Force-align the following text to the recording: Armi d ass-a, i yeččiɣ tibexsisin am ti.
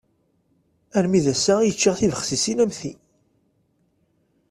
Armi 0.97 1.19
d 1.25 1.27
ass-a, 1.33 1.55
i 1.61 1.67
yeččiɣ 1.67 1.95
tibexsisin 1.97 2.63
am 2.63 2.71
ti. 2.79 2.91